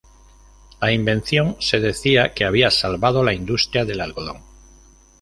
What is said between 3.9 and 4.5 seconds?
algodón".